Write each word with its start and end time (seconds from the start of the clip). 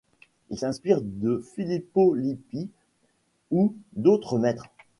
Il 0.49 0.57
s'inspire 0.57 0.97
de 1.03 1.43
Filippo 1.53 2.15
Lippi 2.15 2.71
ou 3.51 3.75
d'autres 3.93 4.39
maîtres. 4.39 4.65